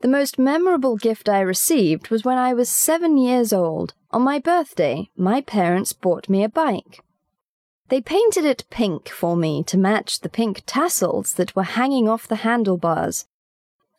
The 0.00 0.08
most 0.08 0.38
memorable 0.38 0.96
gift 0.96 1.28
I 1.28 1.40
received 1.40 2.08
was 2.08 2.24
when 2.24 2.38
I 2.38 2.54
was 2.54 2.70
seven 2.70 3.18
years 3.18 3.52
old. 3.52 3.92
On 4.10 4.22
my 4.22 4.38
birthday, 4.38 5.10
my 5.14 5.42
parents 5.42 5.92
bought 5.92 6.28
me 6.28 6.42
a 6.42 6.48
bike. 6.48 7.00
They 7.90 8.00
painted 8.00 8.46
it 8.46 8.64
pink 8.70 9.10
for 9.10 9.36
me 9.36 9.62
to 9.64 9.76
match 9.76 10.20
the 10.20 10.30
pink 10.30 10.62
tassels 10.64 11.34
that 11.34 11.54
were 11.54 11.64
hanging 11.64 12.08
off 12.08 12.26
the 12.26 12.36
handlebars. 12.36 13.26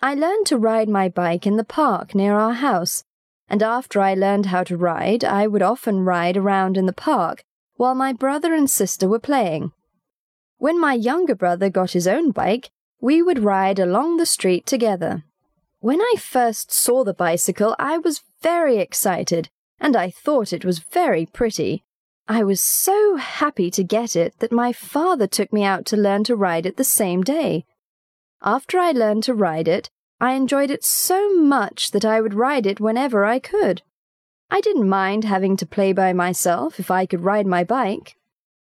I 0.00 0.14
learned 0.14 0.46
to 0.46 0.56
ride 0.56 0.88
my 0.88 1.10
bike 1.10 1.46
in 1.46 1.56
the 1.56 1.64
park 1.64 2.14
near 2.14 2.34
our 2.34 2.54
house, 2.54 3.04
and 3.48 3.62
after 3.62 4.00
I 4.00 4.14
learned 4.14 4.46
how 4.46 4.64
to 4.64 4.78
ride, 4.78 5.22
I 5.22 5.46
would 5.46 5.60
often 5.62 6.00
ride 6.00 6.36
around 6.38 6.78
in 6.78 6.86
the 6.86 6.94
park 6.94 7.44
while 7.74 7.94
my 7.94 8.14
brother 8.14 8.54
and 8.54 8.70
sister 8.70 9.06
were 9.06 9.18
playing. 9.18 9.72
When 10.56 10.80
my 10.80 10.94
younger 10.94 11.34
brother 11.34 11.68
got 11.68 11.90
his 11.90 12.06
own 12.06 12.30
bike, 12.30 12.70
we 13.02 13.22
would 13.22 13.44
ride 13.44 13.78
along 13.78 14.16
the 14.16 14.26
street 14.26 14.64
together. 14.64 15.24
When 15.82 16.02
I 16.02 16.14
first 16.18 16.70
saw 16.70 17.04
the 17.04 17.14
bicycle, 17.14 17.74
I 17.78 17.96
was 17.96 18.22
very 18.42 18.76
excited, 18.76 19.48
and 19.80 19.96
I 19.96 20.10
thought 20.10 20.52
it 20.52 20.62
was 20.62 20.78
very 20.78 21.24
pretty. 21.24 21.84
I 22.28 22.44
was 22.44 22.60
so 22.60 23.16
happy 23.16 23.70
to 23.70 23.82
get 23.82 24.14
it 24.14 24.38
that 24.40 24.52
my 24.52 24.74
father 24.74 25.26
took 25.26 25.54
me 25.54 25.64
out 25.64 25.86
to 25.86 25.96
learn 25.96 26.22
to 26.24 26.36
ride 26.36 26.66
it 26.66 26.76
the 26.76 26.84
same 26.84 27.22
day. 27.22 27.64
After 28.42 28.78
I 28.78 28.92
learned 28.92 29.22
to 29.24 29.34
ride 29.34 29.68
it, 29.68 29.88
I 30.20 30.34
enjoyed 30.34 30.70
it 30.70 30.84
so 30.84 31.34
much 31.34 31.92
that 31.92 32.04
I 32.04 32.20
would 32.20 32.34
ride 32.34 32.66
it 32.66 32.78
whenever 32.78 33.24
I 33.24 33.38
could. 33.38 33.80
I 34.50 34.60
didn't 34.60 34.86
mind 34.86 35.24
having 35.24 35.56
to 35.56 35.66
play 35.66 35.94
by 35.94 36.12
myself 36.12 36.78
if 36.78 36.90
I 36.90 37.06
could 37.06 37.24
ride 37.24 37.46
my 37.46 37.64
bike. 37.64 38.16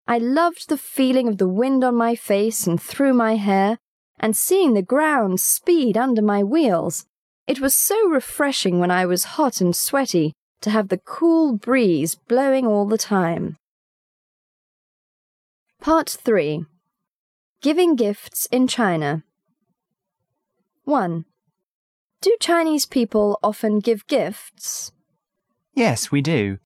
I 0.07 0.19
loved 0.19 0.69
the 0.69 0.79
feeling 0.79 1.27
of 1.27 1.39
the 1.39 1.49
wind 1.49 1.83
on 1.83 1.97
my 1.97 2.15
face 2.15 2.69
and 2.69 2.81
through 2.81 3.15
my 3.15 3.35
hair, 3.35 3.79
and 4.19 4.37
seeing 4.37 4.75
the 4.75 4.83
ground 4.83 5.41
speed 5.41 5.97
under 5.97 6.23
my 6.23 6.45
wheels. 6.45 7.07
It 7.51 7.59
was 7.59 7.77
so 7.77 8.09
refreshing 8.09 8.79
when 8.79 8.93
I 8.93 9.07
was 9.07 9.35
hot 9.35 9.61
and 9.61 9.75
sweaty 9.75 10.35
to 10.61 10.71
have 10.71 10.87
the 10.87 10.99
cool 10.99 11.59
breeze 11.59 12.15
blowing 12.15 12.65
all 12.65 12.87
the 12.87 12.97
time. 12.97 13.57
Part 15.81 16.09
3 16.09 16.65
Giving 17.61 17.97
Gifts 17.97 18.47
in 18.53 18.69
China 18.69 19.25
1. 20.85 21.25
Do 22.21 22.37
Chinese 22.39 22.87
people 22.87 23.37
often 23.43 23.81
give 23.81 24.07
gifts? 24.07 24.93
Yes, 25.75 26.13
we 26.13 26.23
do. 26.23 26.59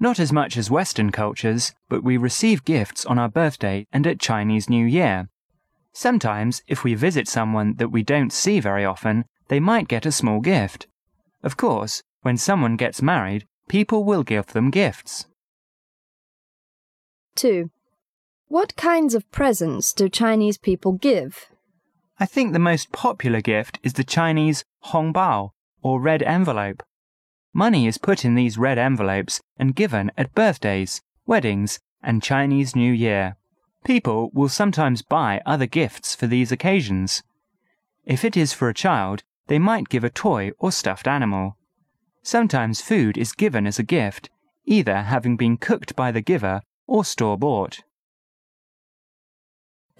Not 0.00 0.18
as 0.18 0.32
much 0.32 0.56
as 0.56 0.70
Western 0.70 1.12
cultures, 1.12 1.74
but 1.90 2.02
we 2.02 2.16
receive 2.16 2.64
gifts 2.64 3.04
on 3.04 3.18
our 3.18 3.28
birthday 3.28 3.86
and 3.92 4.06
at 4.06 4.20
Chinese 4.20 4.70
New 4.70 4.86
Year. 4.86 5.28
Sometimes, 5.92 6.62
if 6.66 6.82
we 6.82 6.94
visit 6.94 7.28
someone 7.28 7.74
that 7.76 7.90
we 7.90 8.02
don't 8.02 8.32
see 8.32 8.58
very 8.58 8.86
often, 8.86 9.26
they 9.48 9.60
might 9.60 9.88
get 9.88 10.06
a 10.06 10.12
small 10.12 10.40
gift. 10.40 10.86
Of 11.42 11.56
course, 11.56 12.02
when 12.22 12.36
someone 12.36 12.76
gets 12.76 13.02
married, 13.02 13.46
people 13.68 14.04
will 14.04 14.22
give 14.22 14.48
them 14.48 14.70
gifts. 14.70 15.26
2. 17.36 17.70
What 18.48 18.76
kinds 18.76 19.14
of 19.14 19.30
presents 19.30 19.92
do 19.92 20.08
Chinese 20.08 20.58
people 20.58 20.92
give? 20.92 21.46
I 22.20 22.26
think 22.26 22.52
the 22.52 22.58
most 22.58 22.92
popular 22.92 23.40
gift 23.40 23.78
is 23.82 23.94
the 23.94 24.04
Chinese 24.04 24.64
hongbao, 24.86 25.50
or 25.82 26.00
red 26.00 26.22
envelope. 26.22 26.82
Money 27.52 27.86
is 27.86 27.98
put 27.98 28.24
in 28.24 28.34
these 28.34 28.56
red 28.58 28.78
envelopes 28.78 29.40
and 29.56 29.74
given 29.74 30.12
at 30.16 30.34
birthdays, 30.34 31.02
weddings, 31.26 31.80
and 32.02 32.22
Chinese 32.22 32.76
New 32.76 32.92
Year. 32.92 33.36
People 33.84 34.30
will 34.32 34.48
sometimes 34.48 35.02
buy 35.02 35.40
other 35.44 35.66
gifts 35.66 36.14
for 36.14 36.26
these 36.26 36.52
occasions. 36.52 37.22
If 38.04 38.24
it 38.24 38.36
is 38.36 38.52
for 38.52 38.68
a 38.68 38.74
child, 38.74 39.22
they 39.46 39.58
might 39.58 39.88
give 39.88 40.04
a 40.04 40.10
toy 40.10 40.50
or 40.58 40.72
stuffed 40.72 41.06
animal. 41.06 41.56
Sometimes 42.22 42.80
food 42.80 43.18
is 43.18 43.32
given 43.32 43.66
as 43.66 43.78
a 43.78 43.82
gift, 43.82 44.30
either 44.64 45.02
having 45.02 45.36
been 45.36 45.56
cooked 45.56 45.94
by 45.94 46.10
the 46.10 46.22
giver 46.22 46.62
or 46.86 47.04
store 47.04 47.36
bought. 47.36 47.80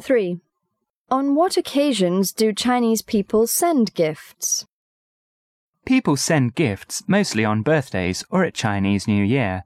3. 0.01 0.41
On 1.11 1.35
what 1.35 1.57
occasions 1.57 2.33
do 2.33 2.53
Chinese 2.53 3.03
people 3.03 3.47
send 3.47 3.95
gifts? 3.95 4.67
People 5.85 6.17
send 6.17 6.55
gifts 6.55 7.05
mostly 7.07 7.45
on 7.45 7.63
birthdays 7.63 8.25
or 8.31 8.43
at 8.43 8.55
Chinese 8.55 9.07
New 9.07 9.23
Year. 9.23 9.65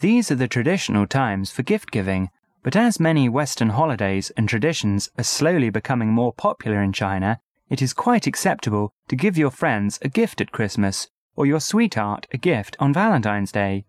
These 0.00 0.30
are 0.30 0.36
the 0.36 0.46
traditional 0.46 1.06
times 1.06 1.50
for 1.50 1.62
gift 1.62 1.90
giving, 1.90 2.28
but 2.62 2.76
as 2.76 3.00
many 3.00 3.28
Western 3.28 3.70
holidays 3.70 4.30
and 4.36 4.46
traditions 4.46 5.10
are 5.16 5.24
slowly 5.24 5.70
becoming 5.70 6.10
more 6.10 6.34
popular 6.34 6.82
in 6.82 6.92
China, 6.92 7.40
it 7.70 7.82
is 7.82 7.92
quite 7.92 8.26
acceptable 8.26 8.92
to 9.08 9.16
give 9.16 9.36
your 9.36 9.50
friends 9.50 9.98
a 10.02 10.08
gift 10.08 10.40
at 10.40 10.52
Christmas 10.52 11.08
or 11.36 11.46
your 11.46 11.60
sweetheart 11.60 12.26
a 12.32 12.38
gift 12.38 12.76
on 12.80 12.92
Valentine's 12.92 13.52
Day. 13.52 13.84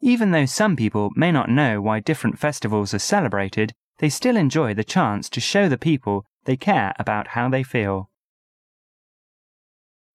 Even 0.00 0.32
though 0.32 0.46
some 0.46 0.74
people 0.74 1.10
may 1.14 1.30
not 1.30 1.48
know 1.48 1.80
why 1.80 2.00
different 2.00 2.38
festivals 2.38 2.92
are 2.92 2.98
celebrated, 2.98 3.72
they 3.98 4.08
still 4.08 4.36
enjoy 4.36 4.74
the 4.74 4.82
chance 4.82 5.28
to 5.28 5.40
show 5.40 5.68
the 5.68 5.78
people 5.78 6.24
they 6.44 6.56
care 6.56 6.92
about 6.98 7.28
how 7.28 7.48
they 7.48 7.62
feel. 7.62 8.10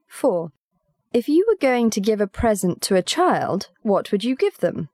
4. 0.08 0.52
If 1.14 1.30
you 1.30 1.46
were 1.48 1.56
going 1.56 1.90
to 1.92 2.02
give 2.02 2.20
a 2.20 2.28
present 2.28 2.82
to 2.84 2.96
a 2.96 3.02
child, 3.02 3.70
what 3.82 4.12
would 4.12 4.24
you 4.24 4.36
give 4.36 4.58
them? 4.58 4.90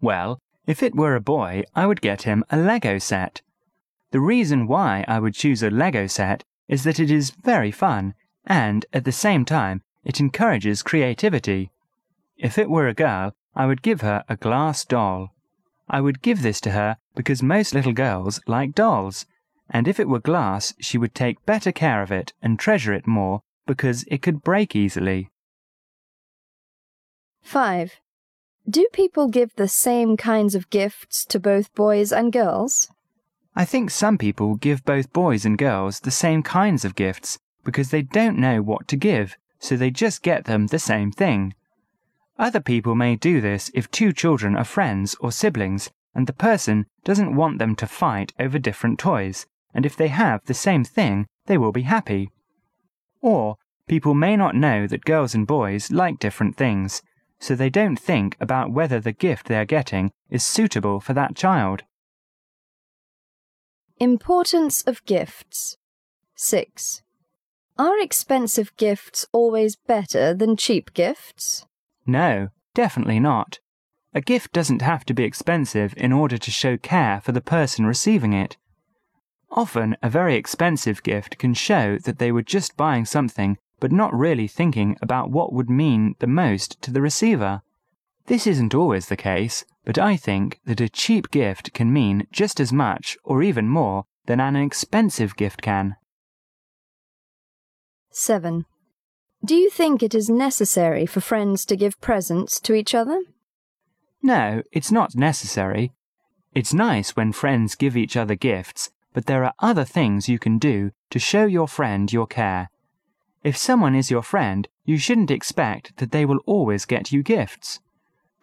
Well, 0.00 0.38
if 0.66 0.82
it 0.82 0.94
were 0.94 1.14
a 1.14 1.20
boy, 1.20 1.62
I 1.74 1.86
would 1.86 2.00
get 2.02 2.22
him 2.22 2.44
a 2.50 2.58
Lego 2.58 2.98
set. 2.98 3.40
The 4.10 4.20
reason 4.20 4.66
why 4.66 5.04
I 5.08 5.18
would 5.18 5.34
choose 5.34 5.62
a 5.62 5.70
Lego 5.70 6.06
set 6.06 6.44
is 6.68 6.84
that 6.84 7.00
it 7.00 7.10
is 7.10 7.30
very 7.30 7.70
fun 7.70 8.14
and, 8.46 8.86
at 8.92 9.04
the 9.04 9.12
same 9.12 9.44
time, 9.44 9.82
it 10.04 10.20
encourages 10.20 10.82
creativity. 10.82 11.70
If 12.36 12.58
it 12.58 12.70
were 12.70 12.86
a 12.86 12.94
girl, 12.94 13.34
I 13.54 13.66
would 13.66 13.82
give 13.82 14.02
her 14.02 14.24
a 14.28 14.36
glass 14.36 14.84
doll. 14.84 15.34
I 15.88 16.00
would 16.00 16.22
give 16.22 16.42
this 16.42 16.60
to 16.62 16.70
her 16.70 16.96
because 17.14 17.42
most 17.42 17.74
little 17.74 17.92
girls 17.92 18.40
like 18.46 18.74
dolls, 18.74 19.26
and 19.68 19.88
if 19.88 19.98
it 19.98 20.08
were 20.08 20.20
glass, 20.20 20.74
she 20.80 20.98
would 20.98 21.14
take 21.14 21.44
better 21.46 21.72
care 21.72 22.02
of 22.02 22.12
it 22.12 22.32
and 22.40 22.58
treasure 22.58 22.92
it 22.92 23.06
more 23.06 23.42
because 23.66 24.04
it 24.08 24.22
could 24.22 24.42
break 24.42 24.76
easily. 24.76 25.30
5. 27.42 28.00
Do 28.68 28.86
people 28.92 29.28
give 29.28 29.54
the 29.54 29.68
same 29.68 30.16
kinds 30.16 30.54
of 30.54 30.70
gifts 30.70 31.24
to 31.26 31.40
both 31.40 31.74
boys 31.74 32.12
and 32.12 32.32
girls? 32.32 32.90
I 33.58 33.64
think 33.64 33.90
some 33.90 34.18
people 34.18 34.56
give 34.56 34.84
both 34.84 35.14
boys 35.14 35.46
and 35.46 35.56
girls 35.56 36.00
the 36.00 36.10
same 36.10 36.42
kinds 36.42 36.84
of 36.84 36.94
gifts 36.94 37.38
because 37.64 37.90
they 37.90 38.02
don't 38.02 38.38
know 38.38 38.60
what 38.60 38.86
to 38.88 38.96
give 38.96 39.36
so 39.58 39.76
they 39.76 39.90
just 39.90 40.22
get 40.22 40.44
them 40.44 40.66
the 40.66 40.78
same 40.78 41.10
thing. 41.10 41.54
Other 42.38 42.60
people 42.60 42.94
may 42.94 43.16
do 43.16 43.40
this 43.40 43.70
if 43.74 43.90
two 43.90 44.12
children 44.12 44.54
are 44.56 44.64
friends 44.64 45.16
or 45.20 45.32
siblings 45.32 45.90
and 46.14 46.26
the 46.26 46.32
person 46.32 46.86
doesn't 47.04 47.34
want 47.34 47.58
them 47.58 47.74
to 47.76 47.86
fight 47.86 48.32
over 48.38 48.58
different 48.58 48.98
toys, 48.98 49.46
and 49.74 49.84
if 49.84 49.96
they 49.96 50.08
have 50.08 50.44
the 50.44 50.54
same 50.54 50.84
thing, 50.84 51.26
they 51.46 51.58
will 51.58 51.72
be 51.72 51.82
happy. 51.82 52.30
Or 53.20 53.56
people 53.86 54.14
may 54.14 54.36
not 54.36 54.54
know 54.54 54.86
that 54.86 55.04
girls 55.04 55.34
and 55.34 55.46
boys 55.46 55.90
like 55.90 56.18
different 56.18 56.56
things, 56.56 57.02
so 57.38 57.54
they 57.54 57.68
don't 57.68 57.98
think 57.98 58.36
about 58.40 58.72
whether 58.72 58.98
the 58.98 59.12
gift 59.12 59.46
they 59.46 59.56
are 59.56 59.66
getting 59.66 60.10
is 60.30 60.46
suitable 60.46 61.00
for 61.00 61.12
that 61.12 61.36
child. 61.36 61.82
Importance 63.98 64.82
of 64.82 65.02
gifts. 65.06 65.78
6. 66.34 67.00
Are 67.78 67.98
expensive 67.98 68.76
gifts 68.76 69.24
always 69.32 69.74
better 69.74 70.34
than 70.34 70.58
cheap 70.58 70.92
gifts? 70.92 71.64
No, 72.06 72.48
definitely 72.74 73.18
not. 73.20 73.58
A 74.12 74.20
gift 74.20 74.52
doesn't 74.52 74.82
have 74.82 75.06
to 75.06 75.14
be 75.14 75.24
expensive 75.24 75.94
in 75.96 76.12
order 76.12 76.36
to 76.36 76.50
show 76.50 76.76
care 76.76 77.22
for 77.22 77.32
the 77.32 77.40
person 77.40 77.86
receiving 77.86 78.34
it. 78.34 78.58
Often, 79.50 79.96
a 80.02 80.10
very 80.10 80.36
expensive 80.36 81.02
gift 81.02 81.38
can 81.38 81.54
show 81.54 81.96
that 82.04 82.18
they 82.18 82.30
were 82.30 82.42
just 82.42 82.76
buying 82.76 83.06
something 83.06 83.56
but 83.80 83.92
not 83.92 84.12
really 84.12 84.46
thinking 84.46 84.98
about 85.00 85.30
what 85.30 85.54
would 85.54 85.70
mean 85.70 86.16
the 86.18 86.26
most 86.26 86.82
to 86.82 86.90
the 86.90 87.00
receiver. 87.00 87.62
This 88.26 88.46
isn't 88.46 88.74
always 88.74 89.06
the 89.06 89.16
case, 89.16 89.64
but 89.86 89.98
I 89.98 90.16
think 90.16 90.60
that 90.66 90.80
a 90.80 90.88
cheap 90.88 91.30
gift 91.30 91.72
can 91.72 91.92
mean 91.92 92.26
just 92.32 92.58
as 92.58 92.72
much 92.72 93.16
or 93.24 93.42
even 93.42 93.68
more 93.68 94.04
than 94.26 94.40
an 94.40 94.56
expensive 94.56 95.36
gift 95.36 95.62
can. 95.62 95.94
7. 98.10 98.66
Do 99.44 99.54
you 99.54 99.70
think 99.70 100.02
it 100.02 100.14
is 100.14 100.28
necessary 100.28 101.06
for 101.06 101.20
friends 101.20 101.64
to 101.66 101.76
give 101.76 102.00
presents 102.00 102.58
to 102.62 102.74
each 102.74 102.96
other? 102.96 103.22
No, 104.20 104.62
it's 104.72 104.90
not 104.90 105.14
necessary. 105.14 105.92
It's 106.52 106.74
nice 106.74 107.14
when 107.14 107.32
friends 107.32 107.76
give 107.76 107.96
each 107.96 108.16
other 108.16 108.34
gifts, 108.34 108.90
but 109.12 109.26
there 109.26 109.44
are 109.44 109.54
other 109.60 109.84
things 109.84 110.28
you 110.28 110.40
can 110.40 110.58
do 110.58 110.90
to 111.10 111.20
show 111.20 111.44
your 111.46 111.68
friend 111.68 112.12
your 112.12 112.26
care. 112.26 112.70
If 113.44 113.56
someone 113.56 113.94
is 113.94 114.10
your 114.10 114.22
friend, 114.22 114.66
you 114.84 114.98
shouldn't 114.98 115.30
expect 115.30 115.98
that 115.98 116.10
they 116.10 116.24
will 116.24 116.40
always 116.44 116.86
get 116.86 117.12
you 117.12 117.22
gifts. 117.22 117.78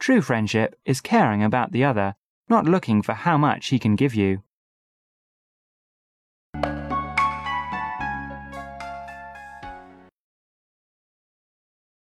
True 0.04 0.22
friendship 0.22 0.78
is 0.84 1.00
caring 1.00 1.42
about 1.42 1.72
the 1.72 1.86
other, 1.86 2.16
not 2.50 2.66
looking 2.66 3.02
for 3.02 3.14
how 3.14 3.38
much 3.38 3.68
he 3.68 3.80
can 3.80 3.96
give 3.96 4.14
you. 4.14 4.44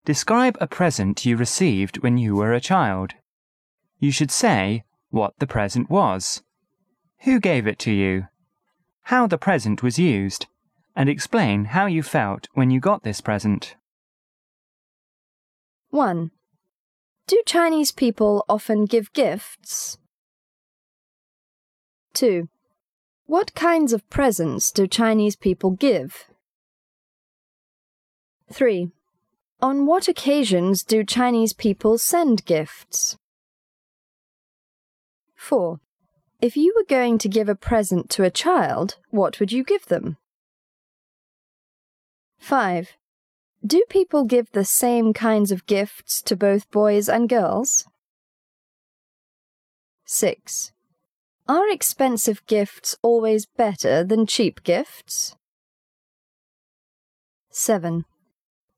Describe 0.04 0.58
a 0.60 0.68
present 0.68 1.26
you 1.26 1.38
received 1.38 2.00
when 2.04 2.18
you 2.18 2.36
were 2.36 2.52
a 2.52 2.60
child. 2.60 3.14
You 4.00 4.12
should 4.12 4.32
say 4.32 4.84
what 5.10 5.40
the 5.40 5.48
present 5.48 5.90
was, 5.90 6.44
who 7.20 7.40
gave 7.40 7.66
it 7.66 7.80
to 7.80 7.92
you, 7.94 8.28
how 9.04 9.28
the 9.28 9.38
present 9.38 9.82
was 9.82 9.98
used, 9.98 10.48
and 10.94 11.08
explain 11.08 11.64
how 11.64 11.86
you 11.86 12.04
felt 12.04 12.50
when 12.54 12.70
you 12.70 12.82
got 12.82 13.04
this 13.04 13.22
present. 13.22 13.78
1. 15.92 16.32
Do 17.28 17.42
Chinese 17.46 17.92
people 17.92 18.46
often 18.48 18.86
give 18.86 19.12
gifts? 19.12 19.98
2. 22.14 22.48
What 23.26 23.54
kinds 23.54 23.92
of 23.92 24.10
presents 24.10 24.72
do 24.72 24.88
Chinese 24.88 25.36
people 25.36 25.72
give? 25.72 26.26
3. 28.50 28.92
On 29.62 29.86
what 29.86 30.08
occasions 30.08 30.84
do 30.84 31.04
Chinese 31.04 31.52
people 31.52 31.98
send 31.98 32.46
gifts? 32.46 33.18
4. 35.36 35.82
If 36.40 36.56
you 36.56 36.74
were 36.78 36.86
going 36.88 37.18
to 37.18 37.28
give 37.28 37.50
a 37.50 37.56
present 37.56 38.10
to 38.12 38.24
a 38.24 38.32
child, 38.32 38.96
what 39.10 39.42
would 39.42 39.52
you 39.52 39.66
give 39.66 39.88
them? 39.88 40.16
5. 42.40 42.96
Do 43.66 43.84
people 43.90 44.24
give 44.24 44.52
the 44.52 44.64
same 44.64 45.14
kinds 45.14 45.52
of 45.52 45.66
gifts 45.66 46.22
to 46.24 46.36
both 46.36 46.70
boys 46.70 47.10
and 47.10 47.28
girls? 47.28 47.86
6. 50.06 50.72
Are 51.50 51.70
expensive 51.70 52.46
gifts 52.46 52.96
always 53.02 53.46
better 53.46 54.04
than 54.04 54.26
cheap 54.26 54.64
gifts? 54.64 55.36
7. 57.50 58.06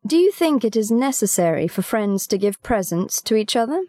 Do 0.07 0.17
you 0.17 0.31
think 0.31 0.63
it 0.63 0.75
is 0.75 0.89
necessary 0.89 1.67
for 1.67 1.81
friends 1.81 2.25
to 2.27 2.37
give 2.37 2.63
presents 2.63 3.21
to 3.23 3.35
each 3.35 3.55
other? 3.55 3.81